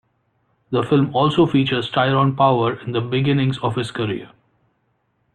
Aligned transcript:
The 0.71 0.81
film 0.81 1.15
also 1.15 1.45
features 1.45 1.91
Tyrone 1.91 2.35
Power 2.35 2.79
in 2.79 2.91
the 2.91 3.01
beginnings 3.01 3.59
of 3.59 3.75
his 3.75 3.91
career. 3.91 4.31